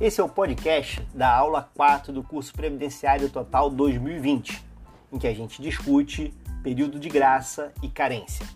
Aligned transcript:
Esse 0.00 0.18
é 0.18 0.24
o 0.24 0.28
podcast 0.30 1.06
da 1.12 1.28
aula 1.30 1.68
4 1.74 2.10
do 2.10 2.22
curso 2.22 2.54
Previdenciário 2.54 3.28
Total 3.28 3.68
2020, 3.68 4.64
em 5.12 5.18
que 5.18 5.26
a 5.26 5.34
gente 5.34 5.60
discute 5.60 6.32
período 6.62 6.98
de 6.98 7.10
graça 7.10 7.70
e 7.82 7.88
carência. 7.90 8.46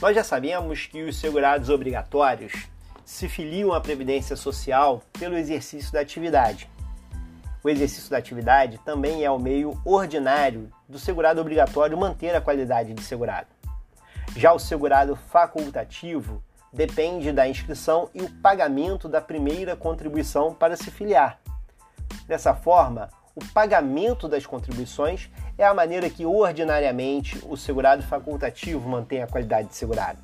Nós 0.00 0.14
já 0.14 0.22
sabemos 0.22 0.86
que 0.86 1.02
os 1.02 1.16
segurados 1.16 1.68
obrigatórios 1.68 2.68
se 3.04 3.28
filiam 3.28 3.72
à 3.72 3.80
Previdência 3.80 4.36
Social 4.36 5.02
pelo 5.18 5.36
exercício 5.36 5.92
da 5.92 5.98
atividade. 5.98 6.70
O 7.64 7.68
exercício 7.68 8.08
da 8.08 8.18
atividade 8.18 8.78
também 8.84 9.24
é 9.24 9.30
o 9.30 9.40
meio 9.40 9.76
ordinário 9.84 10.70
do 10.88 11.00
segurado 11.00 11.40
obrigatório 11.40 11.98
manter 11.98 12.32
a 12.32 12.40
qualidade 12.40 12.94
de 12.94 13.02
segurado. 13.02 13.48
Já 14.36 14.52
o 14.52 14.58
segurado 14.60 15.16
facultativo 15.16 16.40
depende 16.72 17.32
da 17.32 17.46
inscrição 17.46 18.08
e 18.14 18.22
o 18.22 18.30
pagamento 18.40 19.08
da 19.08 19.20
primeira 19.20 19.76
contribuição 19.76 20.54
para 20.54 20.76
se 20.76 20.90
filiar. 20.90 21.38
Dessa 22.26 22.54
forma, 22.54 23.10
o 23.34 23.44
pagamento 23.52 24.28
das 24.28 24.46
contribuições 24.46 25.30
é 25.58 25.64
a 25.64 25.74
maneira 25.74 26.08
que 26.08 26.24
ordinariamente 26.24 27.38
o 27.48 27.56
segurado 27.56 28.02
facultativo 28.02 28.88
mantém 28.88 29.22
a 29.22 29.26
qualidade 29.26 29.68
de 29.68 29.74
segurado. 29.74 30.18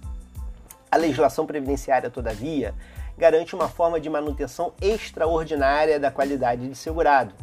A 0.91 0.97
legislação 0.97 1.47
previdenciária, 1.47 2.09
todavia, 2.09 2.75
garante 3.17 3.55
uma 3.55 3.69
forma 3.69 4.01
de 4.01 4.09
manutenção 4.09 4.73
extraordinária 4.81 6.01
da 6.01 6.11
qualidade 6.11 6.69
de 6.69 6.75
segurado. 6.75 7.35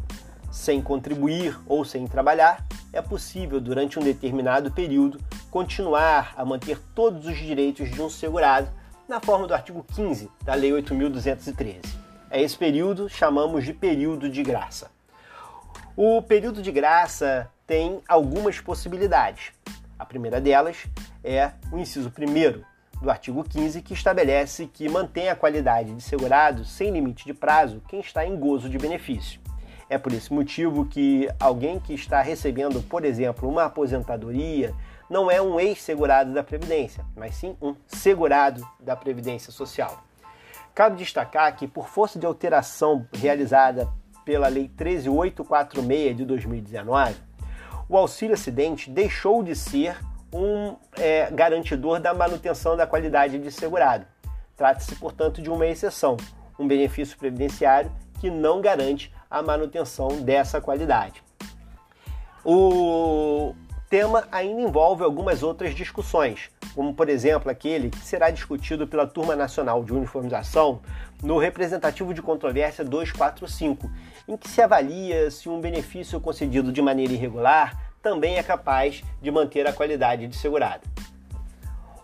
Sem 0.50 0.80
contribuir 0.80 1.58
ou 1.66 1.84
sem 1.84 2.06
trabalhar, 2.06 2.64
é 2.92 3.02
possível, 3.02 3.60
durante 3.60 3.98
um 3.98 4.02
determinado 4.02 4.70
período, 4.70 5.20
continuar 5.50 6.32
a 6.36 6.44
manter 6.44 6.80
todos 6.94 7.26
os 7.26 7.36
direitos 7.36 7.90
de 7.90 8.00
um 8.00 8.08
segurado 8.08 8.68
na 9.08 9.20
forma 9.20 9.46
do 9.46 9.54
artigo 9.54 9.84
15 9.94 10.28
da 10.42 10.54
Lei 10.54 10.72
8.213. 10.72 11.84
É 12.28 12.42
esse 12.42 12.56
período 12.56 13.08
chamamos 13.08 13.64
de 13.64 13.72
período 13.72 14.28
de 14.28 14.42
graça. 14.42 14.90
O 15.96 16.20
período 16.20 16.60
de 16.60 16.72
graça 16.72 17.48
tem 17.66 18.00
algumas 18.08 18.60
possibilidades. 18.60 19.52
A 19.98 20.04
primeira 20.04 20.40
delas 20.40 20.86
é 21.22 21.52
o 21.70 21.78
inciso 21.78 22.10
1 22.10 23.00
do 23.00 23.10
artigo 23.10 23.44
15, 23.44 23.80
que 23.82 23.94
estabelece 23.94 24.66
que 24.66 24.88
mantém 24.88 25.28
a 25.28 25.36
qualidade 25.36 25.94
de 25.94 26.02
segurado 26.02 26.64
sem 26.64 26.90
limite 26.90 27.24
de 27.24 27.32
prazo 27.32 27.82
quem 27.88 28.00
está 28.00 28.26
em 28.26 28.36
gozo 28.36 28.68
de 28.68 28.78
benefício. 28.78 29.40
É 29.88 29.96
por 29.96 30.12
esse 30.12 30.32
motivo 30.32 30.84
que 30.86 31.28
alguém 31.38 31.78
que 31.78 31.94
está 31.94 32.20
recebendo, 32.20 32.82
por 32.82 33.04
exemplo, 33.04 33.48
uma 33.48 33.64
aposentadoria, 33.64 34.74
não 35.08 35.30
é 35.30 35.40
um 35.40 35.58
ex-segurado 35.58 36.32
da 36.32 36.42
Previdência, 36.42 37.04
mas 37.14 37.36
sim 37.36 37.56
um 37.60 37.74
segurado 37.86 38.66
da 38.80 38.96
Previdência 38.96 39.52
Social. 39.52 40.02
Cabe 40.74 40.96
destacar 40.96 41.54
que, 41.56 41.66
por 41.66 41.88
força 41.88 42.18
de 42.18 42.26
alteração 42.26 43.06
realizada 43.12 43.88
pela 44.24 44.48
Lei 44.48 44.68
13846 44.68 46.16
de 46.16 46.24
2019, 46.24 47.14
o 47.88 47.96
auxílio 47.96 48.34
acidente 48.34 48.90
deixou 48.90 49.42
de 49.42 49.54
ser 49.54 49.96
um 50.32 50.76
é, 50.98 51.30
garantidor 51.30 52.00
da 52.00 52.12
manutenção 52.12 52.76
da 52.76 52.86
qualidade 52.86 53.38
de 53.38 53.50
segurado. 53.50 54.04
Trata-se, 54.56 54.96
portanto, 54.96 55.40
de 55.40 55.48
uma 55.48 55.66
exceção, 55.66 56.16
um 56.58 56.66
benefício 56.66 57.16
previdenciário 57.16 57.90
que 58.20 58.30
não 58.30 58.60
garante 58.60 59.14
a 59.30 59.42
manutenção 59.42 60.08
dessa 60.22 60.60
qualidade. 60.60 61.22
O, 62.44 63.54
tema 63.88 64.26
ainda 64.32 64.60
envolve 64.60 65.02
algumas 65.02 65.42
outras 65.42 65.74
discussões, 65.74 66.50
como 66.74 66.94
por 66.94 67.08
exemplo 67.08 67.50
aquele 67.50 67.90
que 67.90 67.98
será 67.98 68.30
discutido 68.30 68.86
pela 68.86 69.06
Turma 69.06 69.36
Nacional 69.36 69.84
de 69.84 69.92
Uniformização 69.92 70.80
no 71.22 71.38
representativo 71.38 72.12
de 72.12 72.20
controvérsia 72.20 72.84
245, 72.84 73.90
em 74.28 74.36
que 74.36 74.48
se 74.48 74.60
avalia 74.60 75.30
se 75.30 75.48
um 75.48 75.60
benefício 75.60 76.20
concedido 76.20 76.72
de 76.72 76.82
maneira 76.82 77.12
irregular 77.12 77.86
também 78.02 78.36
é 78.36 78.42
capaz 78.42 79.02
de 79.20 79.30
manter 79.30 79.66
a 79.66 79.72
qualidade 79.72 80.28
de 80.28 80.36
segurado. 80.36 80.82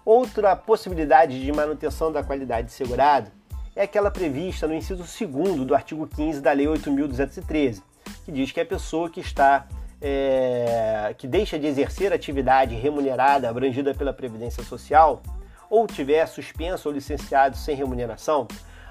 Outra 0.04 0.56
possibilidade 0.56 1.40
de 1.40 1.52
manutenção 1.52 2.10
da 2.10 2.24
qualidade 2.24 2.66
de 2.66 2.72
segurado 2.72 3.30
é 3.76 3.82
aquela 3.82 4.10
prevista 4.10 4.66
no 4.66 4.74
inciso 4.74 5.04
2 5.04 5.64
do 5.64 5.74
artigo 5.74 6.06
15 6.06 6.40
da 6.40 6.52
Lei 6.52 6.66
8.213, 6.66 7.82
que 8.24 8.32
diz 8.32 8.50
que 8.50 8.60
a 8.60 8.66
pessoa 8.66 9.08
que 9.08 9.20
está 9.20 9.66
é, 10.02 11.14
que 11.16 11.28
deixa 11.28 11.56
de 11.56 11.66
exercer 11.66 12.12
atividade 12.12 12.74
remunerada 12.74 13.48
abrangida 13.48 13.94
pela 13.94 14.12
Previdência 14.12 14.64
Social 14.64 15.22
ou 15.70 15.86
tiver 15.86 16.26
suspenso 16.26 16.88
ou 16.88 16.94
licenciado 16.94 17.56
sem 17.56 17.76
remuneração, 17.76 18.48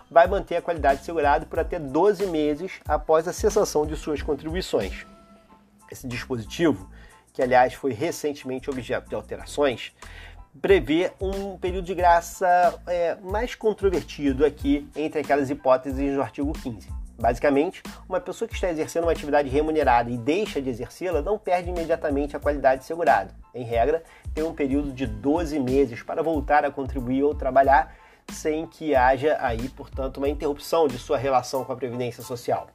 vai 0.10 0.26
manter 0.26 0.56
a 0.56 0.62
qualidade 0.62 1.02
de 1.02 1.06
segurado 1.06 1.46
por 1.46 1.60
até 1.60 1.78
12 1.78 2.26
meses 2.28 2.80
após 2.88 3.28
a 3.28 3.34
cessação 3.34 3.86
de 3.86 3.96
suas 3.96 4.22
contribuições. 4.22 5.06
Esse 5.92 6.08
dispositivo, 6.08 6.90
que 7.34 7.42
aliás 7.42 7.74
foi 7.74 7.92
recentemente 7.92 8.70
objeto 8.70 9.10
de 9.10 9.16
alterações, 9.16 9.94
prevê 10.62 11.12
um 11.20 11.58
período 11.58 11.86
de 11.86 11.94
graça 11.94 12.82
é, 12.88 13.16
mais 13.22 13.54
controvertido 13.54 14.46
aqui 14.46 14.90
entre 14.96 15.20
aquelas 15.20 15.50
hipóteses 15.50 16.16
do 16.16 16.22
artigo 16.22 16.52
15. 16.54 17.01
Basicamente, 17.22 17.84
uma 18.10 18.20
pessoa 18.20 18.48
que 18.48 18.56
está 18.56 18.72
exercendo 18.72 19.04
uma 19.04 19.12
atividade 19.12 19.48
remunerada 19.48 20.10
e 20.10 20.18
deixa 20.18 20.60
de 20.60 20.72
exercê-la 20.72 21.22
não 21.22 21.38
perde 21.38 21.70
imediatamente 21.70 22.36
a 22.36 22.40
qualidade 22.40 22.82
de 22.82 22.88
segurado. 22.88 23.32
Em 23.54 23.64
regra, 23.64 24.02
tem 24.34 24.44
um 24.44 24.56
período 24.56 24.92
de 24.92 25.06
12 25.06 25.60
meses 25.60 26.02
para 26.02 26.24
voltar 26.24 26.66
a 26.66 26.72
contribuir 26.72 27.22
ou 27.22 27.36
trabalhar 27.36 27.96
sem 28.32 28.66
que 28.66 28.96
haja 28.96 29.38
aí, 29.40 29.70
portanto, 29.70 30.18
uma 30.18 30.28
interrupção 30.28 30.88
de 30.88 30.98
sua 30.98 31.16
relação 31.16 31.64
com 31.64 31.72
a 31.72 31.76
previdência 31.76 32.24
social. 32.24 32.68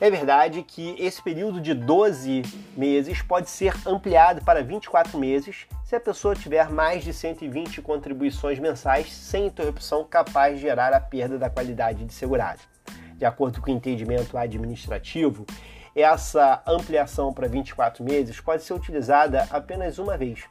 É 0.00 0.10
verdade 0.10 0.64
que 0.64 0.96
esse 0.98 1.22
período 1.22 1.60
de 1.60 1.74
12 1.74 2.42
meses 2.76 3.22
pode 3.22 3.48
ser 3.48 3.72
ampliado 3.86 4.44
para 4.44 4.64
24 4.64 5.16
meses 5.16 5.66
se 5.84 5.94
a 5.94 6.00
pessoa 6.00 6.34
tiver 6.34 6.68
mais 6.70 7.04
de 7.04 7.12
120 7.12 7.80
contribuições 7.82 8.58
mensais 8.58 9.12
sem 9.12 9.46
interrupção 9.46 10.02
capaz 10.02 10.56
de 10.56 10.62
gerar 10.62 10.92
a 10.92 10.98
perda 10.98 11.38
da 11.38 11.48
qualidade 11.48 12.04
de 12.04 12.12
segurado 12.12 12.73
de 13.16 13.24
acordo 13.24 13.60
com 13.60 13.70
o 13.70 13.74
entendimento 13.74 14.36
administrativo, 14.36 15.46
essa 15.94 16.62
ampliação 16.66 17.32
para 17.32 17.46
24 17.46 18.02
meses 18.02 18.40
pode 18.40 18.62
ser 18.62 18.74
utilizada 18.74 19.46
apenas 19.50 19.98
uma 19.98 20.16
vez. 20.16 20.44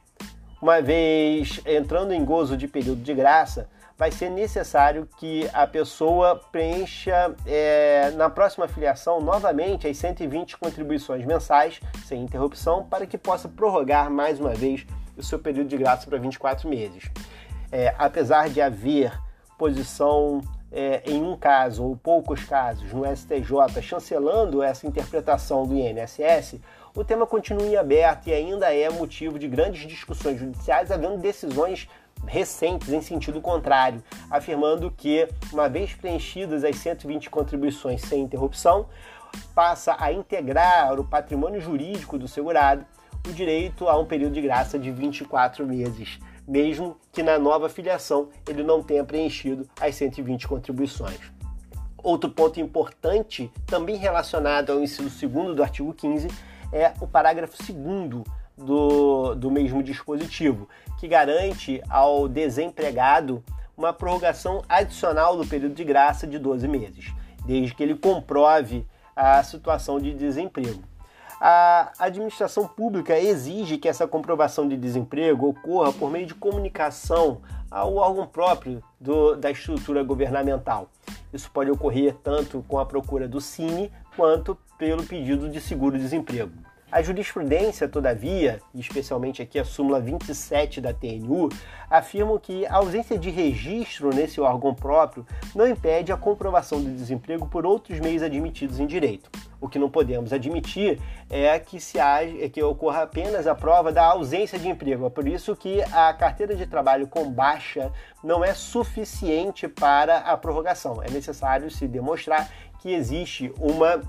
Uma 0.60 0.80
vez 0.80 1.60
entrando 1.66 2.12
em 2.12 2.24
gozo 2.24 2.56
de 2.56 2.66
período 2.66 3.02
de 3.02 3.12
graça, 3.12 3.68
vai 3.96 4.10
ser 4.10 4.30
necessário 4.30 5.08
que 5.18 5.48
a 5.52 5.66
pessoa 5.66 6.36
preencha 6.50 7.34
é, 7.46 8.10
na 8.12 8.28
próxima 8.28 8.66
filiação 8.66 9.20
novamente 9.20 9.86
as 9.86 9.96
120 9.98 10.56
contribuições 10.56 11.24
mensais, 11.24 11.80
sem 12.06 12.22
interrupção, 12.22 12.84
para 12.84 13.06
que 13.06 13.18
possa 13.18 13.48
prorrogar 13.48 14.10
mais 14.10 14.40
uma 14.40 14.54
vez 14.54 14.86
o 15.16 15.22
seu 15.22 15.38
período 15.38 15.68
de 15.68 15.76
graça 15.76 16.08
para 16.08 16.18
24 16.18 16.68
meses. 16.68 17.10
É, 17.70 17.94
apesar 17.98 18.48
de 18.48 18.60
haver 18.60 19.12
posição 19.58 20.40
é, 20.74 21.02
em 21.06 21.22
um 21.22 21.36
caso 21.36 21.84
ou 21.84 21.96
poucos 21.96 22.42
casos 22.44 22.92
no 22.92 23.04
STJ 23.06 23.80
chancelando 23.80 24.60
essa 24.60 24.86
interpretação 24.88 25.64
do 25.64 25.74
INSS, 25.76 26.56
o 26.96 27.04
tema 27.04 27.26
continua 27.26 27.64
em 27.64 27.76
aberto 27.76 28.26
e 28.26 28.32
ainda 28.32 28.74
é 28.74 28.90
motivo 28.90 29.38
de 29.38 29.46
grandes 29.46 29.86
discussões 29.86 30.38
judiciais, 30.38 30.90
havendo 30.90 31.16
decisões 31.18 31.88
recentes 32.26 32.88
em 32.92 33.00
sentido 33.00 33.40
contrário, 33.40 34.02
afirmando 34.28 34.90
que, 34.90 35.28
uma 35.52 35.68
vez 35.68 35.94
preenchidas 35.94 36.64
as 36.64 36.76
120 36.76 37.30
contribuições 37.30 38.02
sem 38.02 38.22
interrupção, 38.22 38.86
passa 39.54 39.96
a 39.98 40.12
integrar 40.12 40.98
o 40.98 41.04
patrimônio 41.04 41.60
jurídico 41.60 42.18
do 42.18 42.26
segurado 42.26 42.84
o 43.28 43.32
direito 43.32 43.88
a 43.88 43.96
um 43.98 44.04
período 44.04 44.34
de 44.34 44.42
graça 44.42 44.78
de 44.78 44.90
24 44.90 45.66
meses 45.66 46.18
mesmo 46.46 46.96
que 47.12 47.22
na 47.22 47.38
nova 47.38 47.68
filiação 47.68 48.28
ele 48.48 48.62
não 48.62 48.82
tenha 48.82 49.04
preenchido 49.04 49.68
as 49.80 49.94
120 49.94 50.46
contribuições. 50.46 51.18
Outro 52.02 52.28
ponto 52.30 52.60
importante, 52.60 53.50
também 53.66 53.96
relacionado 53.96 54.70
ao 54.70 54.80
inciso 54.80 55.08
2 55.26 55.56
do 55.56 55.62
artigo 55.62 55.92
15, 55.94 56.28
é 56.72 56.92
o 57.00 57.06
parágrafo 57.06 57.56
2 57.56 58.24
do, 58.56 59.34
do 59.34 59.50
mesmo 59.50 59.82
dispositivo, 59.82 60.68
que 60.98 61.08
garante 61.08 61.82
ao 61.88 62.28
desempregado 62.28 63.42
uma 63.76 63.92
prorrogação 63.92 64.62
adicional 64.68 65.36
do 65.36 65.46
período 65.46 65.74
de 65.74 65.82
graça 65.82 66.26
de 66.26 66.38
12 66.38 66.68
meses, 66.68 67.12
desde 67.44 67.74
que 67.74 67.82
ele 67.82 67.94
comprove 67.94 68.86
a 69.16 69.42
situação 69.42 69.98
de 69.98 70.12
desemprego 70.12 70.82
a 71.46 71.92
administração 71.98 72.66
pública 72.66 73.20
exige 73.20 73.76
que 73.76 73.86
essa 73.86 74.08
comprovação 74.08 74.66
de 74.66 74.78
desemprego 74.78 75.50
ocorra 75.50 75.92
por 75.92 76.10
meio 76.10 76.24
de 76.24 76.34
comunicação 76.34 77.42
ao 77.70 77.96
órgão 77.96 78.26
próprio 78.26 78.82
do, 78.98 79.36
da 79.36 79.50
estrutura 79.50 80.02
governamental. 80.02 80.88
Isso 81.34 81.50
pode 81.50 81.70
ocorrer 81.70 82.16
tanto 82.22 82.64
com 82.66 82.78
a 82.78 82.86
procura 82.86 83.28
do 83.28 83.42
Cine 83.42 83.92
quanto 84.16 84.56
pelo 84.78 85.02
pedido 85.02 85.50
de 85.50 85.60
seguro-desemprego. 85.60 86.52
A 86.90 87.02
jurisprudência, 87.02 87.88
todavia, 87.88 88.62
especialmente 88.74 89.42
aqui 89.42 89.58
a 89.58 89.66
súmula 89.66 90.00
27 90.00 90.80
da 90.80 90.94
TNU, 90.94 91.50
afirmam 91.90 92.38
que 92.38 92.64
a 92.64 92.76
ausência 92.76 93.18
de 93.18 93.28
registro 93.28 94.08
nesse 94.14 94.40
órgão 94.40 94.74
próprio 94.74 95.26
não 95.54 95.68
impede 95.68 96.10
a 96.10 96.16
comprovação 96.16 96.82
do 96.82 96.90
desemprego 96.90 97.46
por 97.46 97.66
outros 97.66 98.00
meios 98.00 98.22
admitidos 98.22 98.80
em 98.80 98.86
direito. 98.86 99.28
O 99.64 99.68
que 99.68 99.78
não 99.78 99.88
podemos 99.88 100.30
admitir 100.30 101.00
é 101.30 101.58
que 101.58 101.80
se 101.80 101.98
age, 101.98 102.38
é 102.42 102.50
que 102.50 102.62
ocorra 102.62 103.04
apenas 103.04 103.46
a 103.46 103.54
prova 103.54 103.90
da 103.90 104.04
ausência 104.04 104.58
de 104.58 104.68
emprego. 104.68 105.06
É 105.06 105.08
por 105.08 105.26
isso 105.26 105.56
que 105.56 105.80
a 105.84 106.12
carteira 106.12 106.54
de 106.54 106.66
trabalho 106.66 107.06
com 107.06 107.30
baixa 107.30 107.90
não 108.22 108.44
é 108.44 108.52
suficiente 108.52 109.66
para 109.66 110.18
a 110.18 110.36
prorrogação. 110.36 111.02
É 111.02 111.08
necessário 111.08 111.70
se 111.70 111.88
demonstrar 111.88 112.46
que 112.78 112.92
existe 112.92 113.54
uma 113.58 114.02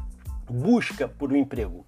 busca 0.50 1.08
por 1.08 1.32
um 1.32 1.38
emprego. 1.38 1.86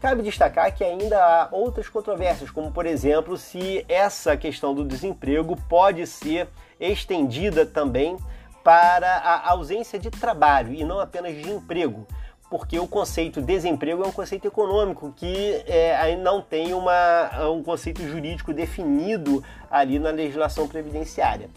Cabe 0.00 0.22
destacar 0.22 0.74
que 0.74 0.82
ainda 0.82 1.22
há 1.22 1.48
outras 1.52 1.90
controvérsias, 1.90 2.50
como 2.50 2.72
por 2.72 2.86
exemplo, 2.86 3.36
se 3.36 3.84
essa 3.86 4.34
questão 4.34 4.74
do 4.74 4.82
desemprego 4.82 5.58
pode 5.68 6.06
ser 6.06 6.48
estendida 6.80 7.66
também 7.66 8.16
para 8.62 9.18
a 9.18 9.50
ausência 9.50 9.98
de 9.98 10.10
trabalho 10.10 10.72
e 10.72 10.82
não 10.82 10.98
apenas 10.98 11.34
de 11.34 11.50
emprego, 11.50 12.06
porque 12.54 12.78
o 12.78 12.86
conceito 12.86 13.42
desemprego 13.42 14.04
é 14.04 14.06
um 14.06 14.12
conceito 14.12 14.46
econômico 14.46 15.12
que 15.16 15.60
é, 15.66 16.14
não 16.14 16.40
tem 16.40 16.72
uma, 16.72 17.48
um 17.48 17.64
conceito 17.64 18.00
jurídico 18.06 18.54
definido 18.54 19.42
ali 19.68 19.98
na 19.98 20.10
legislação 20.10 20.68
previdenciária 20.68 21.50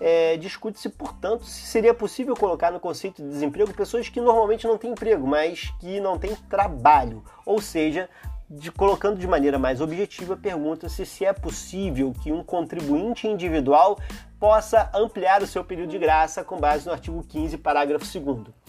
é, 0.00 0.36
discute-se, 0.36 0.88
portanto, 0.88 1.44
se 1.44 1.64
seria 1.66 1.94
possível 1.94 2.34
colocar 2.34 2.72
no 2.72 2.80
conceito 2.80 3.22
de 3.22 3.28
desemprego 3.28 3.72
pessoas 3.72 4.08
que 4.08 4.20
normalmente 4.20 4.66
não 4.66 4.76
têm 4.76 4.90
emprego, 4.90 5.24
mas 5.28 5.72
que 5.78 6.00
não 6.00 6.18
têm 6.18 6.34
trabalho. 6.50 7.22
Ou 7.46 7.60
seja, 7.60 8.10
de, 8.50 8.72
colocando 8.72 9.16
de 9.16 9.28
maneira 9.28 9.60
mais 9.60 9.80
objetiva, 9.80 10.36
pergunta-se 10.36 11.06
se 11.06 11.24
é 11.24 11.32
possível 11.32 12.12
que 12.20 12.32
um 12.32 12.42
contribuinte 12.42 13.28
individual 13.28 13.96
possa 14.40 14.90
ampliar 14.92 15.40
o 15.40 15.46
seu 15.46 15.64
período 15.64 15.90
de 15.90 15.98
graça 15.98 16.42
com 16.42 16.58
base 16.58 16.84
no 16.84 16.92
artigo 16.92 17.22
15, 17.22 17.56
parágrafo 17.58 18.04
2. 18.04 18.61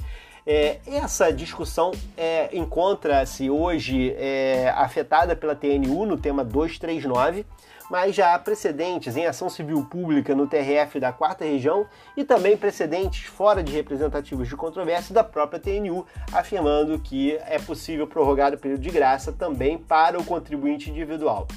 É, 0.45 0.80
essa 0.86 1.31
discussão 1.31 1.92
é, 2.18 2.50
encontra-se 2.56 3.50
hoje 3.50 4.13
é, 4.18 4.74
afetada 4.75 5.36
pela 5.36 5.56
TNU 5.56 6.06
no 6.06 6.18
tema 6.18 6.44
239 6.44 7.45
mas 7.90 8.16
já 8.16 8.34
há 8.34 8.40
precedentes 8.40 9.16
em 9.16 9.25
ação 9.25 9.50
civil 9.50 9.86
pública 9.86 10.34
no 10.34 10.48
TRF 10.48 11.00
da 11.00 11.12
quarta 11.12 11.45
região 11.45 11.86
e 12.18 12.24
também 12.24 12.57
precedentes 12.57 13.25
fora 13.25 13.62
de 13.62 13.72
representativos 13.72 14.48
de 14.48 14.56
controvérsia 14.56 15.13
da 15.13 15.24
própria 15.24 15.60
TNU, 15.60 16.06
afirmando 16.31 16.98
que 16.98 17.38
é 17.46 17.60
possível 17.60 18.07
prorrogar 18.07 18.54
o 18.54 18.57
período 18.57 18.81
de 18.81 18.89
graça 18.89 19.31
também 19.31 19.78
para 19.78 20.19
o 20.19 20.25
contribuinte 20.25 20.89
individual. 20.89 21.48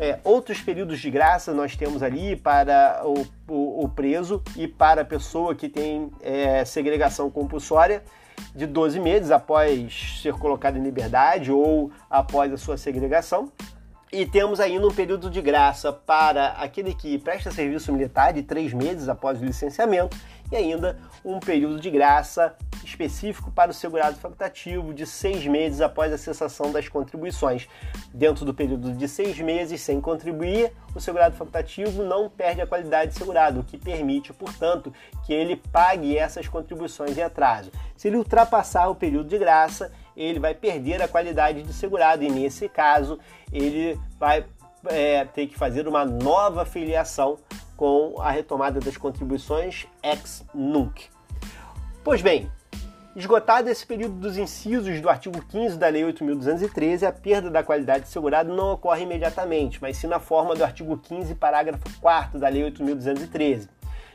É, 0.00 0.20
outros 0.22 0.60
períodos 0.60 1.00
de 1.00 1.10
graça 1.10 1.52
nós 1.52 1.74
temos 1.74 2.02
ali 2.02 2.36
para 2.36 3.02
o, 3.04 3.26
o, 3.48 3.84
o 3.84 3.88
preso 3.88 4.42
e 4.56 4.68
para 4.68 5.02
a 5.02 5.04
pessoa 5.04 5.56
que 5.56 5.68
tem 5.68 6.10
é, 6.20 6.64
segregação 6.64 7.28
compulsória 7.28 8.04
de 8.54 8.64
12 8.64 9.00
meses 9.00 9.32
após 9.32 10.20
ser 10.22 10.34
colocado 10.34 10.78
em 10.78 10.82
liberdade 10.82 11.50
ou 11.50 11.90
após 12.08 12.52
a 12.52 12.56
sua 12.56 12.76
segregação. 12.76 13.50
E 14.10 14.24
temos 14.24 14.58
ainda 14.58 14.86
um 14.86 14.94
período 14.94 15.28
de 15.28 15.42
graça 15.42 15.92
para 15.92 16.52
aquele 16.52 16.94
que 16.94 17.18
presta 17.18 17.50
serviço 17.50 17.92
militar 17.92 18.32
de 18.32 18.42
três 18.42 18.72
meses 18.72 19.08
após 19.08 19.40
o 19.40 19.44
licenciamento 19.44 20.16
e 20.50 20.56
ainda 20.56 20.98
um 21.24 21.38
período 21.38 21.80
de 21.80 21.90
graça 21.90 22.54
específico 22.84 23.50
para 23.50 23.70
o 23.70 23.74
segurado 23.74 24.16
facultativo 24.16 24.94
de 24.94 25.06
seis 25.06 25.46
meses 25.46 25.80
após 25.80 26.12
a 26.12 26.18
cessação 26.18 26.72
das 26.72 26.88
contribuições. 26.88 27.68
Dentro 28.12 28.44
do 28.44 28.54
período 28.54 28.92
de 28.92 29.08
seis 29.08 29.38
meses 29.38 29.80
sem 29.80 30.00
contribuir, 30.00 30.72
o 30.94 31.00
segurado 31.00 31.36
facultativo 31.36 32.02
não 32.02 32.30
perde 32.30 32.60
a 32.60 32.66
qualidade 32.66 33.12
de 33.12 33.18
segurado, 33.18 33.60
o 33.60 33.64
que 33.64 33.76
permite, 33.76 34.32
portanto, 34.32 34.92
que 35.26 35.32
ele 35.32 35.56
pague 35.56 36.16
essas 36.16 36.48
contribuições 36.48 37.16
em 37.16 37.22
atraso. 37.22 37.70
Se 37.96 38.08
ele 38.08 38.16
ultrapassar 38.16 38.88
o 38.88 38.94
período 38.94 39.28
de 39.28 39.38
graça, 39.38 39.92
ele 40.16 40.40
vai 40.40 40.54
perder 40.54 41.02
a 41.02 41.08
qualidade 41.08 41.62
de 41.62 41.72
segurado 41.72 42.24
e 42.24 42.30
nesse 42.30 42.68
caso 42.68 43.18
ele 43.52 43.98
vai 44.18 44.44
é, 44.86 45.24
ter 45.24 45.46
que 45.46 45.56
fazer 45.56 45.86
uma 45.86 46.04
nova 46.04 46.64
filiação 46.64 47.38
com 47.78 48.20
a 48.20 48.32
retomada 48.32 48.80
das 48.80 48.96
contribuições 48.96 49.86
ex 50.02 50.44
nunc. 50.52 51.06
Pois 52.02 52.20
bem, 52.20 52.50
esgotado 53.14 53.70
esse 53.70 53.86
período 53.86 54.16
dos 54.16 54.36
incisos 54.36 55.00
do 55.00 55.08
artigo 55.08 55.40
15 55.40 55.78
da 55.78 55.86
Lei 55.86 56.02
8.213, 56.02 57.06
a 57.06 57.12
perda 57.12 57.48
da 57.48 57.62
qualidade 57.62 58.04
de 58.04 58.10
segurado 58.10 58.52
não 58.52 58.72
ocorre 58.72 59.04
imediatamente, 59.04 59.80
mas 59.80 59.96
sim 59.96 60.08
na 60.08 60.18
forma 60.18 60.56
do 60.56 60.64
artigo 60.64 60.98
15, 60.98 61.36
parágrafo 61.36 61.84
4 62.00 62.40
da 62.40 62.48
Lei 62.48 62.68
8.213, 62.68 63.68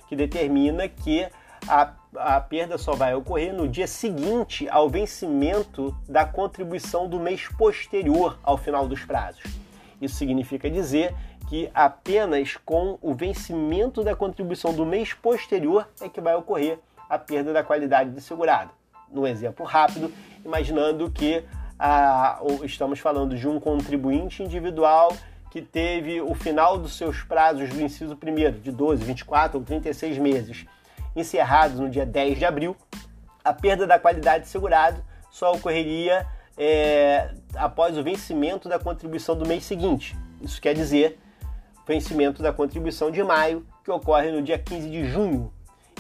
que 0.10 0.16
determina 0.18 0.90
que 0.90 1.26
a, 1.66 1.94
a 2.18 2.42
perda 2.42 2.78
só 2.78 2.94
vai 2.94 3.16
ocorrer 3.16 3.54
no 3.54 3.66
dia 3.66 3.88
seguinte 3.88 4.68
ao 4.68 4.90
vencimento 4.90 5.96
da 6.10 6.26
contribuição 6.26 7.08
do 7.08 7.18
mês 7.18 7.48
posterior 7.48 8.38
ao 8.44 8.58
final 8.58 8.90
dos 8.90 9.06
prazos. 9.06 9.64
Isso 10.02 10.16
significa 10.16 10.70
dizer 10.70 11.16
que 11.54 11.70
apenas 11.72 12.58
com 12.58 12.98
o 13.00 13.14
vencimento 13.14 14.04
da 14.04 14.16
contribuição 14.16 14.74
do 14.74 14.84
mês 14.84 15.14
posterior 15.14 15.88
é 16.02 16.10
que 16.10 16.20
vai 16.20 16.34
ocorrer 16.34 16.80
a 17.08 17.20
perda 17.20 17.54
da 17.54 17.64
qualidade 17.64 18.10
de 18.10 18.22
segurado. 18.22 18.72
No 19.12 19.28
exemplo 19.28 19.64
rápido, 19.64 20.12
imaginando 20.44 21.12
que 21.12 21.44
ah, 21.78 22.42
estamos 22.64 22.98
falando 22.98 23.38
de 23.38 23.48
um 23.48 23.60
contribuinte 23.60 24.42
individual 24.42 25.16
que 25.52 25.62
teve 25.62 26.20
o 26.22 26.34
final 26.34 26.80
dos 26.80 26.98
seus 26.98 27.22
prazos 27.22 27.70
do 27.70 27.80
inciso 27.80 28.16
primeiro, 28.16 28.60
de 28.60 28.72
12, 28.72 29.04
24 29.04 29.60
ou 29.60 29.64
36 29.64 30.18
meses, 30.18 30.66
encerrados 31.16 31.80
no 31.80 31.88
dia 31.88 32.04
10 32.04 32.40
de 32.40 32.46
abril, 32.46 32.76
a 33.46 33.54
perda 33.54 33.86
da 33.86 34.00
qualidade 34.00 34.46
de 34.46 34.50
segurado 34.50 35.04
só 35.30 35.54
ocorreria 35.54 36.26
é, 36.58 37.30
após 37.56 37.96
o 37.96 38.02
vencimento 38.02 38.68
da 38.68 38.80
contribuição 38.80 39.38
do 39.38 39.46
mês 39.46 39.64
seguinte. 39.66 40.18
Isso 40.42 40.60
quer 40.60 40.74
dizer 40.74 41.20
vencimento 41.88 42.42
da 42.42 42.54
contribuição 42.54 43.12
de 43.12 43.24
maio, 43.24 43.66
que 43.84 43.92
ocorre 43.92 44.32
no 44.32 44.42
dia 44.42 44.58
15 44.58 44.90
de 44.90 45.06
junho. 45.06 45.52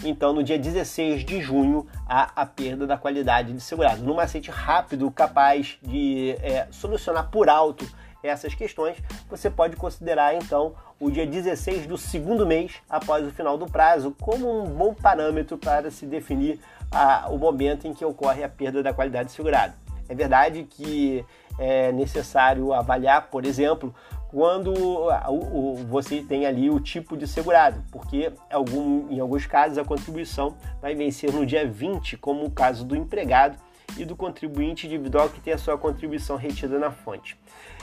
Então, 0.04 0.34
no 0.34 0.44
dia 0.44 0.58
16 0.58 1.24
de 1.24 1.42
junho, 1.42 1.88
há 2.08 2.32
a 2.36 2.46
perda 2.46 2.86
da 2.86 2.98
qualidade 2.98 3.54
de 3.54 3.62
segurado. 3.62 4.04
Num 4.04 4.16
macete 4.16 4.52
rápido, 4.52 5.10
capaz 5.12 5.78
de 5.82 6.36
é, 6.42 6.68
solucionar 6.72 7.30
por 7.30 7.50
alto 7.50 7.86
essas 8.24 8.56
questões, 8.56 8.98
você 9.30 9.50
pode 9.50 9.76
considerar 9.76 10.34
então 10.36 10.74
o 11.00 11.12
dia 11.12 11.28
16 11.28 11.86
do 11.86 11.98
segundo 11.98 12.46
mês 12.46 12.76
após 12.90 13.28
o 13.28 13.32
final 13.32 13.58
do 13.58 13.66
prazo 13.66 14.16
como 14.22 14.64
um 14.64 14.70
bom 14.70 14.94
parâmetro 14.94 15.58
para 15.58 15.92
se 15.92 16.06
definir 16.06 16.58
a, 16.90 17.28
o 17.30 17.38
momento 17.38 17.86
em 17.86 17.94
que 17.94 18.06
ocorre 18.06 18.44
a 18.44 18.50
perda 18.50 18.82
da 18.82 18.94
qualidade 18.94 19.30
de 19.30 19.36
segurado. 19.36 19.74
É 20.08 20.16
verdade 20.16 20.64
que 20.64 21.26
é 21.58 21.92
necessário 21.92 22.74
avaliar, 22.74 23.30
por 23.30 23.46
exemplo, 23.46 23.94
quando 24.30 24.74
o, 24.74 25.76
você 25.88 26.22
tem 26.22 26.46
ali 26.46 26.70
o 26.70 26.80
tipo 26.80 27.16
de 27.16 27.28
segurado, 27.28 27.84
porque 27.92 28.32
algum, 28.52 29.08
em 29.12 29.20
alguns 29.20 29.46
casos 29.46 29.78
a 29.78 29.86
contribuição 29.86 30.56
vai 30.82 30.96
vencer 30.96 31.32
no 31.32 31.46
dia 31.46 31.68
20, 31.68 32.18
como 32.18 32.46
o 32.46 32.52
caso 32.52 32.84
do 32.84 32.96
empregado 32.96 33.58
e 33.96 34.04
do 34.04 34.16
contribuinte 34.16 34.88
individual 34.88 35.30
que 35.30 35.40
tem 35.40 35.54
a 35.54 35.58
sua 35.58 35.78
contribuição 35.78 36.36
retida 36.36 36.80
na 36.80 36.90
fonte. 36.90 37.38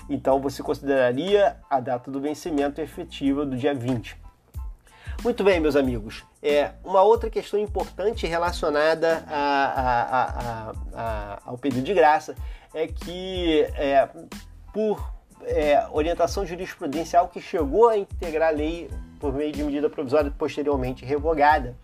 Então 0.09 0.41
você 0.41 0.61
consideraria 0.61 1.57
a 1.71 1.79
data 1.79 2.11
do 2.11 2.21
vencimento 2.21 2.81
efetiva 2.81 3.47
do 3.47 3.57
dia 3.57 3.73
20. 3.73 4.19
Muito 5.23 5.45
bem, 5.45 5.61
meus 5.61 5.77
amigos. 5.77 6.25
É, 6.43 6.73
uma 6.83 7.03
outra 7.03 7.29
questão 7.29 7.61
importante 7.61 8.27
relacionada 8.27 9.23
a, 9.29 9.67
a, 9.77 10.73
a, 10.95 11.39
ao 11.45 11.59
pedido 11.59 11.85
de 11.85 11.93
graça 11.93 12.35
é 12.75 12.87
que, 12.87 13.63
é, 13.75 14.09
por 14.73 15.13
é, 15.43 15.87
orientação 15.93 16.47
jurisprudencial 16.47 17.29
que 17.29 17.41
chegou 17.41 17.89
a 17.89 17.97
integrar 17.97 18.49
a 18.49 18.53
lei 18.53 18.91
por 19.19 19.33
meio 19.33 19.53
de 19.53 19.63
medida 19.63 19.91
provisória 19.91 20.33
posteriormente 20.37 21.05
revogada, 21.05 21.77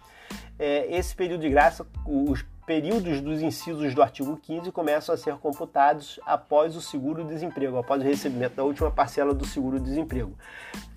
é, 0.58 0.96
esse 0.96 1.14
período 1.14 1.42
de 1.42 1.50
graça, 1.50 1.86
os 2.06 2.44
períodos 2.66 3.20
dos 3.20 3.40
incisos 3.42 3.94
do 3.94 4.02
artigo 4.02 4.36
15 4.36 4.72
começam 4.72 5.14
a 5.14 5.18
ser 5.18 5.36
computados 5.36 6.18
após 6.26 6.74
o 6.74 6.80
seguro-desemprego, 6.80 7.78
após 7.78 8.02
o 8.02 8.04
recebimento 8.04 8.56
da 8.56 8.64
última 8.64 8.90
parcela 8.90 9.32
do 9.32 9.46
seguro-desemprego. 9.46 10.36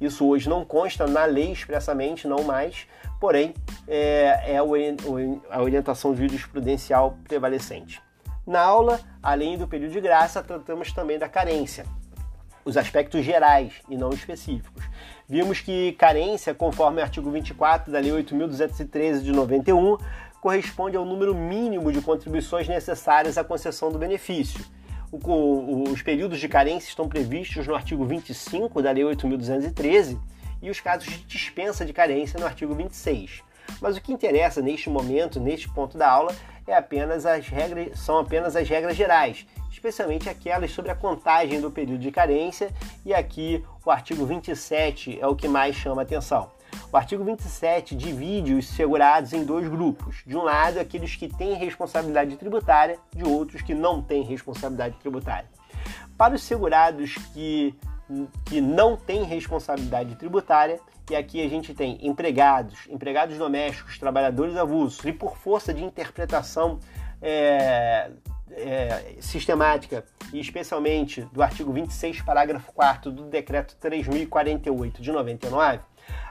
Isso 0.01 0.25
hoje 0.27 0.49
não 0.49 0.65
consta 0.65 1.05
na 1.05 1.25
lei 1.25 1.51
expressamente, 1.51 2.27
não 2.27 2.43
mais, 2.43 2.87
porém 3.19 3.53
é, 3.87 4.53
é 4.53 4.57
a 4.57 5.61
orientação 5.61 6.15
jurisprudencial 6.15 7.17
prevalecente. 7.27 8.01
Na 8.49 8.61
aula, 8.61 8.99
além 9.21 9.59
do 9.59 9.67
período 9.67 9.91
de 9.91 10.01
graça, 10.01 10.41
tratamos 10.41 10.91
também 10.91 11.19
da 11.19 11.29
carência, 11.29 11.85
os 12.65 12.77
aspectos 12.77 13.23
gerais 13.23 13.73
e 13.87 13.95
não 13.95 14.09
específicos. 14.09 14.83
Vimos 15.27 15.61
que 15.61 15.91
carência, 15.91 16.55
conforme 16.55 16.99
o 16.99 17.03
artigo 17.03 17.29
24 17.29 17.91
da 17.91 17.99
Lei 17.99 18.09
8.213 18.11 19.21
de 19.21 19.31
91, 19.31 19.97
corresponde 20.41 20.97
ao 20.97 21.05
número 21.05 21.35
mínimo 21.35 21.91
de 21.91 22.01
contribuições 22.01 22.67
necessárias 22.67 23.37
à 23.37 23.43
concessão 23.43 23.91
do 23.91 23.99
benefício. 23.99 24.65
os 25.11 26.01
períodos 26.01 26.39
de 26.39 26.49
carência 26.49 26.89
estão 26.89 27.07
previstos 27.07 27.67
no 27.67 27.75
artigo 27.75 28.03
25 28.03 28.81
da 28.81 28.89
Lei 28.89 29.03
8.213 29.03 30.19
e 30.59 30.71
os 30.71 30.79
casos 30.79 31.07
de 31.07 31.23
dispensa 31.23 31.85
de 31.85 31.93
carência 31.93 32.39
no 32.39 32.47
artigo 32.47 32.73
26. 32.73 33.43
Mas 33.81 33.97
o 33.97 34.01
que 34.01 34.13
interessa 34.13 34.61
neste 34.61 34.89
momento, 34.89 35.39
neste 35.39 35.69
ponto 35.69 35.97
da 35.97 36.09
aula, 36.09 36.33
é 36.67 36.75
apenas 36.75 37.25
as 37.25 37.47
regras, 37.47 37.99
são 37.99 38.19
apenas 38.19 38.55
as 38.55 38.67
regras 38.67 38.95
gerais, 38.95 39.45
especialmente 39.71 40.29
aquelas 40.29 40.71
sobre 40.71 40.91
a 40.91 40.95
contagem 40.95 41.59
do 41.59 41.71
período 41.71 41.99
de 41.99 42.11
carência, 42.11 42.71
e 43.05 43.13
aqui 43.13 43.63
o 43.85 43.89
artigo 43.89 44.25
27 44.25 45.19
é 45.19 45.27
o 45.27 45.35
que 45.35 45.47
mais 45.47 45.75
chama 45.75 46.03
atenção. 46.03 46.51
O 46.91 46.97
artigo 46.97 47.23
27 47.23 47.95
divide 47.95 48.53
os 48.53 48.67
segurados 48.67 49.33
em 49.33 49.43
dois 49.43 49.67
grupos. 49.67 50.23
De 50.25 50.35
um 50.35 50.43
lado, 50.43 50.79
aqueles 50.79 51.15
que 51.15 51.27
têm 51.27 51.53
responsabilidade 51.53 52.35
tributária, 52.35 52.97
de 53.15 53.23
outros 53.23 53.61
que 53.61 53.73
não 53.73 54.01
têm 54.01 54.23
responsabilidade 54.23 54.95
tributária. 54.97 55.47
Para 56.17 56.35
os 56.35 56.43
segurados 56.43 57.15
que, 57.33 57.75
que 58.45 58.59
não 58.59 58.97
têm 58.97 59.23
responsabilidade 59.23 60.15
tributária, 60.15 60.79
e 61.13 61.15
aqui 61.15 61.43
a 61.43 61.49
gente 61.49 61.73
tem 61.73 61.97
empregados, 62.01 62.87
empregados 62.89 63.37
domésticos, 63.37 63.97
trabalhadores 63.97 64.55
avulsos, 64.55 65.03
e 65.05 65.11
por 65.11 65.37
força 65.37 65.73
de 65.73 65.83
interpretação 65.83 66.79
é, 67.21 68.11
é, 68.51 69.15
sistemática, 69.19 70.03
e 70.31 70.39
especialmente 70.39 71.21
do 71.33 71.41
artigo 71.41 71.71
26, 71.71 72.21
parágrafo 72.21 72.71
4 72.73 73.11
do 73.11 73.25
Decreto 73.25 73.75
3048 73.79 75.01
de 75.01 75.11
99, 75.11 75.79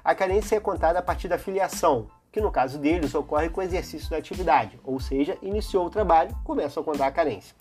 a 0.05 0.15
carência 0.15 0.57
é 0.57 0.61
contada 0.61 0.99
a 0.99 1.03
partir 1.03 1.29
da 1.29 1.39
filiação, 1.39 2.09
que 2.31 2.41
no 2.41 2.51
caso 2.51 2.79
deles 2.79 3.15
ocorre 3.15 3.49
com 3.49 3.61
o 3.61 3.65
exercício 3.65 4.11
da 4.11 4.17
atividade, 4.17 4.79
ou 4.85 5.01
seja, 5.01 5.37
iniciou 5.43 5.87
o 5.87 5.91
trabalho, 5.91 6.37
começa 6.45 6.81
a 6.81 6.83
contar 6.83 7.07
a 7.07 7.13
carência. 7.13 7.55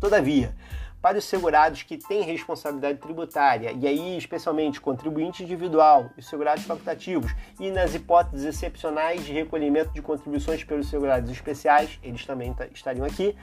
Todavia, 0.00 0.54
para 1.08 1.16
os 1.16 1.24
segurados 1.24 1.82
que 1.82 1.96
têm 1.96 2.20
responsabilidade 2.20 2.98
tributária, 2.98 3.72
e 3.72 3.86
aí 3.86 4.18
especialmente 4.18 4.78
contribuinte 4.78 5.42
individual 5.42 6.10
e 6.18 6.22
segurados 6.22 6.64
facultativos, 6.64 7.34
e 7.58 7.70
nas 7.70 7.94
hipóteses 7.94 8.44
excepcionais 8.44 9.24
de 9.24 9.32
recolhimento 9.32 9.90
de 9.94 10.02
contribuições 10.02 10.62
pelos 10.64 10.90
segurados 10.90 11.30
especiais, 11.30 11.98
eles 12.02 12.26
também 12.26 12.54
estariam 12.74 13.06
aqui, 13.06 13.34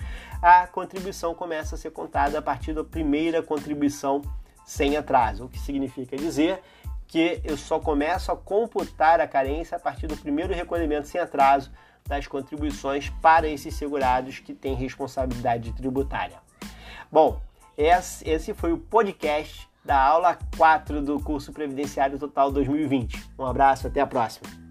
a 0.43 0.67
contribuição 0.67 1.33
começa 1.33 1.73
a 1.73 1.77
ser 1.77 1.89
contada 1.89 2.37
a 2.37 2.41
partir 2.41 2.71
da 2.71 2.83
primeira 2.83 3.41
contribuição 3.41 4.21
sem 4.63 4.95
atraso, 4.95 5.45
o 5.45 5.49
que 5.49 5.57
significa 5.57 6.15
dizer 6.15 6.61
que 7.07 7.41
eu 7.43 7.57
só 7.57 7.79
começo 7.79 8.31
a 8.31 8.37
computar 8.37 9.19
a 9.19 9.27
carência 9.27 9.75
a 9.75 9.79
partir 9.79 10.05
do 10.05 10.15
primeiro 10.15 10.53
recolhimento 10.53 11.07
sem 11.07 11.19
atraso 11.19 11.71
das 12.07 12.27
contribuições 12.27 13.09
para 13.23 13.47
esses 13.47 13.73
segurados 13.73 14.37
que 14.37 14.53
têm 14.53 14.75
responsabilidade 14.75 15.73
tributária. 15.73 16.45
Bom, 17.11 17.39
esse 17.77 18.53
foi 18.53 18.71
o 18.71 18.77
podcast 18.77 19.67
da 19.83 20.01
aula 20.01 20.37
4 20.57 21.01
do 21.01 21.19
curso 21.19 21.51
Previdenciário 21.51 22.17
Total 22.17 22.51
2020. 22.51 23.29
Um 23.37 23.45
abraço, 23.45 23.87
até 23.87 24.01
a 24.01 24.07
próxima. 24.07 24.64